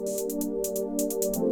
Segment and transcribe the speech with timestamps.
[0.00, 1.49] Música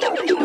[0.00, 0.37] you, you, you.